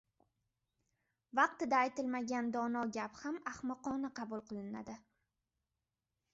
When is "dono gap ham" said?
2.57-3.39